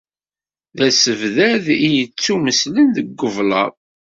[0.77, 3.73] D asebdad i yettumeslen deg ublaḍ.